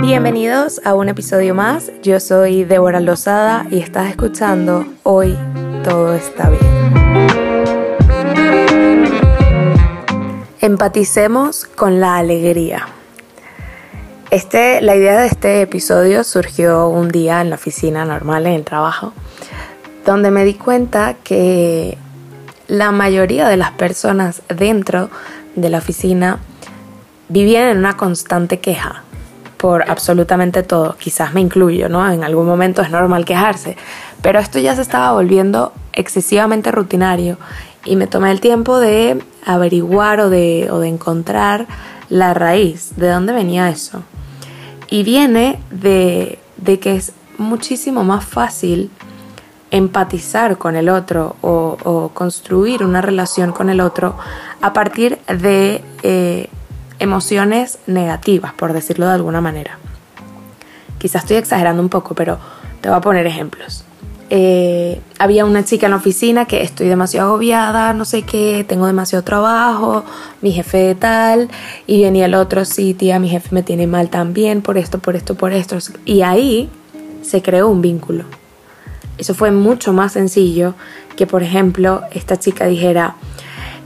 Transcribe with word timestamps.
Bienvenidos 0.00 0.80
a 0.84 0.94
un 0.94 1.08
episodio 1.08 1.54
más. 1.54 1.90
Yo 2.02 2.20
soy 2.20 2.64
Débora 2.64 3.00
Lozada 3.00 3.66
y 3.70 3.80
estás 3.80 4.10
escuchando 4.10 4.86
Hoy 5.02 5.36
todo 5.82 6.14
está 6.14 6.50
bien. 6.50 6.64
Empaticemos 10.60 11.64
con 11.64 12.00
la 12.00 12.16
alegría. 12.16 12.88
Este, 14.30 14.80
la 14.80 14.96
idea 14.96 15.20
de 15.20 15.26
este 15.26 15.62
episodio 15.62 16.24
surgió 16.24 16.88
un 16.88 17.08
día 17.08 17.40
en 17.40 17.50
la 17.50 17.56
oficina 17.56 18.04
normal, 18.04 18.46
en 18.46 18.54
el 18.54 18.64
trabajo, 18.64 19.12
donde 20.06 20.30
me 20.30 20.44
di 20.44 20.54
cuenta 20.54 21.16
que 21.22 21.98
la 22.66 22.92
mayoría 22.92 23.48
de 23.48 23.56
las 23.56 23.72
personas 23.72 24.42
dentro 24.48 25.10
de 25.54 25.70
la 25.70 25.78
oficina 25.78 26.38
vivían 27.28 27.68
en 27.68 27.78
una 27.78 27.96
constante 27.96 28.60
queja 28.60 29.02
por 29.56 29.90
absolutamente 29.90 30.62
todo. 30.62 30.96
Quizás 30.98 31.32
me 31.32 31.40
incluyo, 31.40 31.88
¿no? 31.88 32.10
En 32.10 32.22
algún 32.22 32.46
momento 32.46 32.82
es 32.82 32.90
normal 32.90 33.24
quejarse, 33.24 33.76
pero 34.20 34.38
esto 34.38 34.58
ya 34.58 34.74
se 34.76 34.82
estaba 34.82 35.12
volviendo 35.12 35.72
excesivamente 35.92 36.70
rutinario 36.70 37.38
y 37.84 37.96
me 37.96 38.06
tomé 38.06 38.30
el 38.30 38.40
tiempo 38.40 38.78
de 38.78 39.22
averiguar 39.44 40.20
o 40.20 40.30
de, 40.30 40.68
o 40.70 40.80
de 40.80 40.88
encontrar 40.88 41.66
la 42.08 42.34
raíz, 42.34 42.96
de 42.96 43.08
dónde 43.08 43.32
venía 43.32 43.70
eso. 43.70 44.02
Y 44.90 45.02
viene 45.02 45.60
de, 45.70 46.38
de 46.56 46.78
que 46.78 46.96
es 46.96 47.12
muchísimo 47.38 48.04
más 48.04 48.24
fácil 48.24 48.90
empatizar 49.70 50.58
con 50.58 50.76
el 50.76 50.88
otro 50.88 51.36
o, 51.40 52.10
construir 52.14 52.84
una 52.84 53.00
relación 53.00 53.52
con 53.52 53.70
el 53.70 53.80
otro 53.80 54.16
a 54.60 54.72
partir 54.72 55.18
de 55.26 55.82
eh, 56.02 56.48
emociones 56.98 57.78
negativas, 57.86 58.52
por 58.52 58.72
decirlo 58.72 59.06
de 59.06 59.14
alguna 59.14 59.40
manera. 59.40 59.78
Quizás 60.98 61.22
estoy 61.22 61.36
exagerando 61.36 61.82
un 61.82 61.88
poco, 61.88 62.14
pero 62.14 62.38
te 62.80 62.88
voy 62.88 62.98
a 62.98 63.00
poner 63.00 63.26
ejemplos. 63.26 63.84
Eh, 64.30 65.00
había 65.18 65.44
una 65.44 65.64
chica 65.64 65.86
en 65.86 65.90
la 65.90 65.98
oficina 65.98 66.46
que 66.46 66.62
estoy 66.62 66.88
demasiado 66.88 67.28
agobiada, 67.28 67.92
no 67.92 68.04
sé 68.04 68.22
qué, 68.22 68.64
tengo 68.66 68.86
demasiado 68.86 69.22
trabajo, 69.22 70.02
mi 70.40 70.50
jefe 70.52 70.94
tal, 70.94 71.48
y 71.86 72.02
venía 72.02 72.24
el 72.24 72.34
otro, 72.34 72.64
sí, 72.64 72.94
tía, 72.94 73.18
mi 73.18 73.28
jefe 73.28 73.48
me 73.52 73.62
tiene 73.62 73.86
mal 73.86 74.08
también, 74.08 74.62
por 74.62 74.78
esto, 74.78 74.98
por 74.98 75.14
esto, 75.14 75.34
por 75.34 75.52
esto. 75.52 75.76
Y 76.04 76.22
ahí 76.22 76.70
se 77.22 77.42
creó 77.42 77.68
un 77.68 77.82
vínculo. 77.82 78.24
Eso 79.18 79.34
fue 79.34 79.50
mucho 79.50 79.92
más 79.92 80.12
sencillo 80.12 80.74
que, 81.16 81.26
por 81.26 81.42
ejemplo, 81.42 82.02
esta 82.12 82.38
chica 82.38 82.66
dijera, 82.66 83.16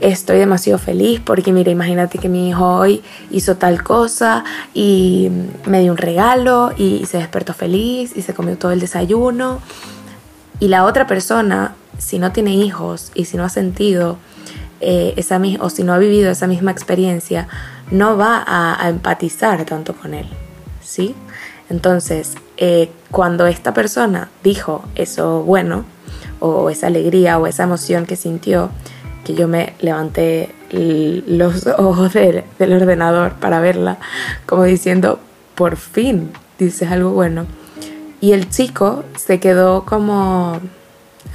estoy 0.01 0.39
demasiado 0.39 0.79
feliz 0.79 1.19
porque 1.23 1.51
mira, 1.51 1.71
imagínate 1.71 2.17
que 2.17 2.29
mi 2.29 2.49
hijo 2.49 2.65
hoy 2.65 3.03
hizo 3.31 3.57
tal 3.57 3.83
cosa 3.83 4.43
y 4.73 5.29
me 5.65 5.81
dio 5.81 5.91
un 5.91 5.97
regalo 5.97 6.71
y 6.77 7.05
se 7.05 7.17
despertó 7.17 7.53
feliz 7.53 8.13
y 8.15 8.21
se 8.21 8.33
comió 8.33 8.57
todo 8.57 8.71
el 8.71 8.79
desayuno. 8.79 9.59
Y 10.59 10.67
la 10.67 10.85
otra 10.85 11.07
persona, 11.07 11.75
si 11.97 12.19
no 12.19 12.31
tiene 12.31 12.53
hijos 12.53 13.11
y 13.13 13.25
si 13.25 13.37
no 13.37 13.43
ha 13.43 13.49
sentido 13.49 14.17
eh, 14.81 15.13
esa 15.17 15.39
o 15.59 15.69
si 15.69 15.83
no 15.83 15.93
ha 15.93 15.97
vivido 15.97 16.31
esa 16.31 16.47
misma 16.47 16.71
experiencia, 16.71 17.47
no 17.91 18.17
va 18.17 18.43
a, 18.45 18.83
a 18.83 18.89
empatizar 18.89 19.65
tanto 19.65 19.95
con 19.95 20.13
él. 20.13 20.27
¿Sí? 20.81 21.15
Entonces, 21.69 22.35
eh, 22.61 22.91
cuando 23.09 23.47
esta 23.47 23.73
persona 23.73 24.29
dijo 24.43 24.83
eso 24.95 25.43
bueno, 25.43 25.85
o 26.41 26.69
esa 26.69 26.87
alegría 26.87 27.39
o 27.39 27.47
esa 27.47 27.63
emoción 27.63 28.05
que 28.05 28.17
sintió, 28.17 28.69
que 29.23 29.33
yo 29.33 29.47
me 29.47 29.73
levanté 29.79 30.53
los 30.71 31.65
ojos 31.77 32.11
del, 32.13 32.43
ordenador 32.59 33.31
para 33.35 33.61
verla, 33.61 33.97
como 34.45 34.65
diciendo, 34.65 35.19
por 35.55 35.77
fin 35.77 36.31
dices 36.57 36.91
algo 36.91 37.11
bueno. 37.11 37.45
Y 38.19 38.33
el 38.33 38.49
chico 38.49 39.05
se 39.15 39.39
quedó 39.39 39.85
como, 39.85 40.59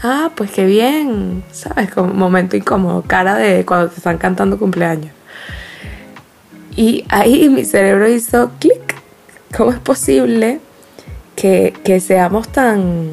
ah, 0.02 0.30
pues 0.34 0.50
qué 0.50 0.66
bien, 0.66 1.42
¿sabes? 1.52 1.90
Como 1.90 2.10
un 2.10 2.18
momento 2.18 2.54
incómodo, 2.54 3.02
cara 3.06 3.36
de 3.36 3.64
cuando 3.64 3.88
te 3.88 3.96
están 3.96 4.18
cantando 4.18 4.58
cumpleaños. 4.58 5.12
Y 6.76 7.06
ahí 7.08 7.48
mi 7.48 7.64
cerebro 7.64 8.08
hizo 8.08 8.50
clic 8.58 9.02
¿Cómo 9.56 9.70
es 9.70 9.78
posible 9.78 10.60
que, 11.44 12.00
seamos 12.00 12.48
tan, 12.48 13.12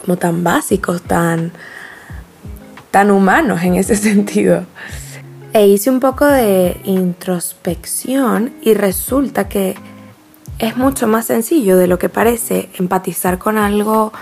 como 0.00 0.16
tan 0.16 0.42
básicos, 0.42 1.02
tan, 1.02 1.52
tan 2.90 3.10
humanos 3.10 3.62
en 3.62 3.74
ese 3.74 3.94
sentido? 4.08 4.64
E 5.52 5.66
hice 5.66 5.90
un 5.90 6.00
poco 6.00 6.24
de 6.24 6.80
introspección 6.84 8.52
y 8.62 8.72
resulta 8.72 9.48
que 9.48 9.76
es 10.58 10.76
mucho 10.76 11.06
más 11.06 11.26
sencillo 11.26 11.76
de 11.76 11.88
lo 11.88 11.98
que 11.98 12.08
parece 12.08 12.70
empatizar 12.78 13.38
con 13.38 13.58
algo. 13.58 14.12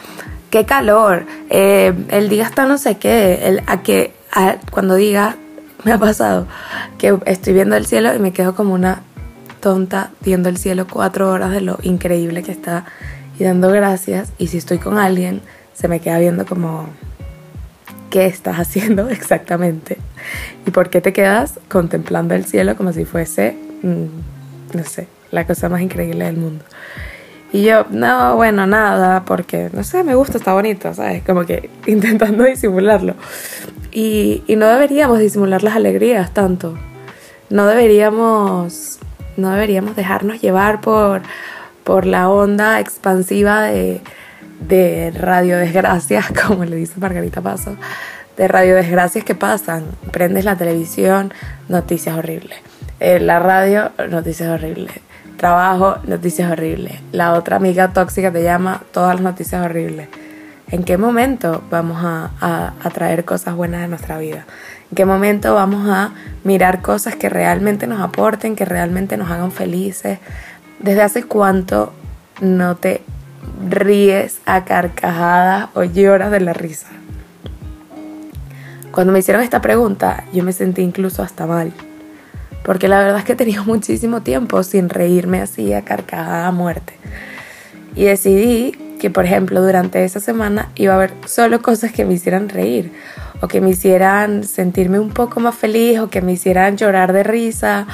Qué 0.51 0.65
calor, 0.65 1.25
eh, 1.51 1.93
el 2.09 2.29
día 2.29 2.45
está 2.45 2.67
no 2.67 2.79
sé 2.79 2.99
qué, 2.99 3.47
el, 3.47 3.63
a 3.67 3.83
que 3.83 4.13
cuando 4.71 4.97
diga, 4.97 5.37
me 5.85 5.93
ha 5.93 5.99
pasado 5.99 6.47
que 6.99 7.17
estoy 7.27 7.53
viendo 7.53 7.77
el 7.77 7.87
cielo 7.87 8.15
y 8.15 8.19
me 8.19 8.33
quedo 8.33 8.55
como 8.55 8.75
una 8.75 9.03
tonta 9.67 10.13
viendo 10.21 10.49
el 10.49 10.59
cielo 10.59 10.87
cuatro 10.89 11.29
horas 11.29 11.51
de 11.51 11.61
lo 11.61 11.81
increíble 11.83 12.45
que 12.45 12.53
está 12.53 12.85
y 13.37 13.43
dando 13.43 13.69
gracias. 13.69 14.31
Y 14.39 14.47
si 14.47 14.59
estoy 14.59 14.79
con 14.79 14.97
alguien, 14.97 15.41
se 15.75 15.89
me 15.89 15.99
queda 15.99 16.21
viendo 16.21 16.47
como, 16.47 16.89
¿qué 18.09 18.27
estás 18.27 18.61
haciendo 18.61 19.09
exactamente? 19.11 19.99
¿Y 20.69 20.71
por 20.71 20.89
qué 20.89 21.01
te 21.01 21.13
quedas 21.13 21.59
contemplando 21.69 22.37
el 22.37 22.45
cielo 22.45 22.77
como 22.77 22.93
si 22.93 23.05
fuese, 23.05 23.57
mm, 23.83 24.77
no 24.77 24.85
sé, 24.85 25.09
la 25.33 25.49
cosa 25.49 25.69
más 25.69 25.81
increíble 25.81 26.27
del 26.27 26.37
mundo? 26.37 26.65
Y 27.53 27.65
yo, 27.65 27.87
no, 27.91 28.37
bueno, 28.37 28.69
nada, 28.69 29.25
porque, 29.25 29.69
no 29.73 29.83
sé, 29.83 30.05
me 30.05 30.15
gusta, 30.15 30.39
está 30.39 30.53
bonito, 30.53 30.95
¿sabes? 30.95 31.25
Como 31.25 31.45
que 31.45 31.71
intentando 31.89 32.45
disimularlo. 32.45 33.17
Y, 33.91 34.45
y 34.47 34.55
no 34.55 34.69
deberíamos 34.69 35.19
disimular 35.19 35.65
las 35.65 35.75
alegrías 35.75 36.33
tanto. 36.33 36.79
No 37.51 37.67
deberíamos 37.67 39.01
no 39.37 39.51
deberíamos 39.51 39.97
dejarnos 39.97 40.41
llevar 40.41 40.81
por, 40.81 41.23
por 41.85 42.07
la 42.07 42.29
onda 42.29 42.81
expansiva 42.81 43.63
de, 43.63 44.01
de 44.61 45.13
radio 45.13 45.59
desgracias, 45.59 46.27
como 46.47 46.65
le 46.65 46.77
dice 46.77 46.95
Margarita 46.99 47.41
Paso, 47.41 47.77
de 48.37 48.49
radio 48.49 48.75
desgracias 48.75 49.25
que 49.25 49.35
pasan. 49.35 49.85
Prendes 50.13 50.45
la 50.45 50.57
televisión, 50.57 51.33
noticias 51.69 52.17
horribles. 52.17 52.59
Eh, 53.01 53.21
la 53.21 53.39
radio, 53.39 53.93
noticias 54.11 54.49
horribles. 54.49 54.93
Trabajo, 55.37 55.99
noticias 56.05 56.51
horribles. 56.51 57.01
La 57.13 57.35
otra 57.35 57.57
amiga 57.57 57.93
tóxica 57.93 58.33
te 58.33 58.43
llama, 58.43 58.83
todas 58.93 59.17
las 59.17 59.23
noticias 59.23 59.65
horribles. 59.65 60.09
¿En 60.71 60.83
qué 60.83 60.99
momento 60.99 61.63
vamos 61.71 61.99
a, 62.03 62.31
a 62.83 62.91
traer 62.91 63.25
cosas 63.25 63.55
buenas 63.55 63.83
de 63.83 63.89
nuestra 63.89 64.19
vida? 64.19 64.47
en 64.91 64.95
qué 64.95 65.05
momento 65.05 65.55
vamos 65.55 65.89
a 65.89 66.13
mirar 66.47 66.81
cosas 66.81 67.17
que 67.17 67.29
realmente 67.29 67.89
nos 67.89 68.01
aporten, 68.01 68.55
que 68.55 68.65
realmente 68.65 69.17
nos 69.17 69.31
hagan 69.31 69.51
felices. 69.51 70.21
¿Desde 70.79 71.03
hace 71.03 71.25
cuánto 71.25 71.93
no 72.41 72.77
te 72.77 73.03
ríes 73.69 74.39
a 74.47 74.65
carcajadas 74.65 75.71
o 75.75 75.83
lloras 75.83 76.31
de 76.31 76.41
la 76.41 76.53
risa? 76.53 76.87
Cuando 78.93 79.13
me 79.13 79.19
hicieron 79.19 79.43
esta 79.43 79.61
pregunta, 79.61 80.23
yo 80.33 80.45
me 80.45 80.53
sentí 80.53 80.83
incluso 80.83 81.25
hasta 81.25 81.47
mal. 81.47 81.73
Porque 82.63 82.87
la 82.87 83.01
verdad 83.01 83.19
es 83.19 83.25
que 83.25 83.35
tenido 83.35 83.65
muchísimo 83.67 84.23
tiempo 84.23 84.63
sin 84.63 84.89
reírme 84.89 85.43
así 85.43 85.73
a 85.73 85.83
carcajada 85.83 86.47
a 86.47 86.53
muerte. 86.53 86.95
Y 87.97 88.05
decidí 88.05 88.71
que, 89.01 89.11
por 89.11 89.25
ejemplo, 89.25 89.61
durante 89.63 90.05
esa 90.05 90.21
semana 90.21 90.71
iba 90.77 90.93
a 90.93 90.97
haber 90.97 91.13
solo 91.27 91.61
cosas 91.61 91.91
que 91.91 92.05
me 92.05 92.15
hicieran 92.15 92.49
reír 92.49 92.93
o 93.41 93.49
que 93.49 93.61
me 93.61 93.71
hicieran 93.71 94.45
sentirme 94.45 94.99
un 94.99 95.11
poco 95.11 95.41
más 95.41 95.55
feliz 95.55 95.99
o 95.99 96.09
que 96.09 96.23
me 96.23 96.33
hicieran 96.33 96.77
llorar 96.77 97.13
de 97.13 97.23
risa, 97.23 97.87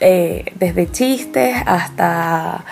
eh, 0.00 0.52
desde 0.58 0.90
chistes 0.90 1.56
hasta 1.66 2.64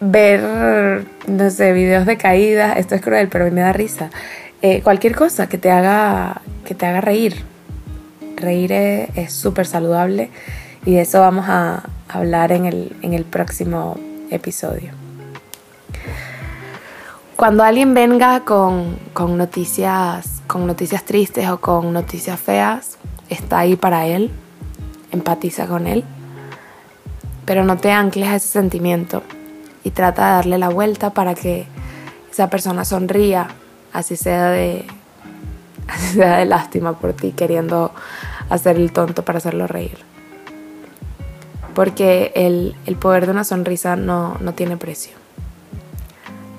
ver, 0.00 1.04
no 1.26 1.50
sé, 1.50 1.72
videos 1.72 2.06
de 2.06 2.16
caídas, 2.16 2.76
esto 2.76 2.94
es 2.94 3.02
cruel, 3.02 3.28
pero 3.28 3.44
a 3.44 3.48
mí 3.48 3.54
me 3.54 3.60
da 3.60 3.72
risa. 3.72 4.10
Eh, 4.62 4.80
cualquier 4.82 5.14
cosa 5.14 5.48
que 5.48 5.58
te 5.58 5.70
haga, 5.70 6.42
que 6.64 6.74
te 6.74 6.86
haga 6.86 7.00
reír. 7.00 7.36
Reír 8.36 8.72
es 8.72 9.32
súper 9.32 9.66
saludable 9.66 10.30
y 10.84 10.94
de 10.94 11.02
eso 11.02 11.20
vamos 11.20 11.46
a 11.48 11.84
hablar 12.08 12.52
en 12.52 12.66
el, 12.66 12.96
en 13.02 13.12
el 13.12 13.24
próximo 13.24 13.98
episodio. 14.30 15.01
Cuando 17.42 17.64
alguien 17.64 17.92
venga 17.92 18.44
con, 18.44 18.96
con 19.12 19.36
noticias 19.36 20.42
con 20.46 20.64
noticias 20.64 21.04
tristes 21.04 21.48
o 21.48 21.58
con 21.60 21.92
noticias 21.92 22.38
feas, 22.38 22.98
está 23.28 23.58
ahí 23.58 23.74
para 23.74 24.06
él, 24.06 24.30
empatiza 25.10 25.66
con 25.66 25.88
él, 25.88 26.04
pero 27.44 27.64
no 27.64 27.78
te 27.78 27.90
ancles 27.90 28.28
a 28.28 28.36
ese 28.36 28.46
sentimiento 28.46 29.24
y 29.82 29.90
trata 29.90 30.24
de 30.24 30.32
darle 30.34 30.58
la 30.58 30.68
vuelta 30.68 31.10
para 31.10 31.34
que 31.34 31.66
esa 32.30 32.48
persona 32.48 32.84
sonría, 32.84 33.48
así 33.92 34.14
sea 34.14 34.48
de 34.50 34.86
así 35.88 36.18
sea 36.18 36.36
de 36.36 36.44
lástima 36.44 36.92
por 36.92 37.12
ti, 37.12 37.32
queriendo 37.32 37.90
hacer 38.50 38.76
el 38.76 38.92
tonto 38.92 39.24
para 39.24 39.38
hacerlo 39.38 39.66
reír. 39.66 39.98
Porque 41.74 42.30
el, 42.36 42.76
el 42.86 42.94
poder 42.94 43.26
de 43.26 43.32
una 43.32 43.42
sonrisa 43.42 43.96
no, 43.96 44.36
no 44.38 44.54
tiene 44.54 44.76
precio. 44.76 45.21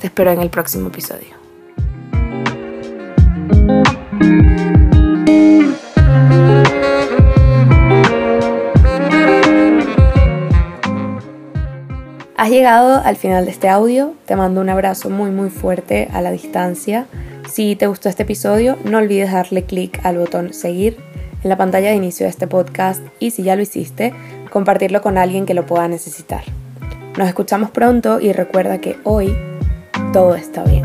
Te 0.04 0.08
espero 0.08 0.32
en 0.32 0.42
el 0.42 0.50
próximo 0.50 0.90
episodio. 0.90 1.30
Has 12.36 12.50
llegado 12.50 13.02
al 13.02 13.16
final 13.16 13.46
de 13.46 13.52
este 13.52 13.70
audio, 13.70 14.14
te 14.26 14.36
mando 14.36 14.60
un 14.60 14.68
abrazo 14.68 15.10
muy 15.10 15.32
muy 15.32 15.50
fuerte 15.50 16.10
a 16.12 16.22
la 16.22 16.32
distancia. 16.32 17.06
Si 17.50 17.78
te 17.78 17.88
gustó 17.88 18.10
este 18.10 18.24
episodio, 18.24 18.78
no 18.84 18.98
olvides 18.98 19.32
darle 19.32 19.64
clic 19.64 20.06
al 20.06 20.18
botón 20.18 20.54
seguir 20.54 20.98
en 21.44 21.50
la 21.50 21.56
pantalla 21.56 21.92
de 21.92 21.96
inicio 21.96 22.26
de 22.26 22.32
este 22.32 22.48
podcast 22.48 23.02
y 23.22 23.32
si 23.32 23.44
ya 23.44 23.56
lo 23.56 23.62
hiciste, 23.62 24.14
compartirlo 24.52 25.02
con 25.02 25.18
alguien 25.18 25.46
que 25.46 25.54
lo 25.54 25.66
pueda 25.66 25.88
necesitar. 25.88 26.44
Nos 27.18 27.30
escuchamos 27.30 27.72
pronto 27.72 28.20
y 28.20 28.34
recuerda 28.34 28.82
que 28.82 28.98
hoy 29.06 29.34
todo 30.13 30.36
está 30.36 30.63
bien. 30.63 30.83